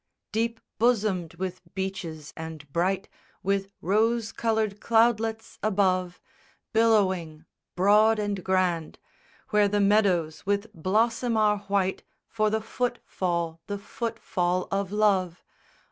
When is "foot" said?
12.61-12.97, 13.77-14.17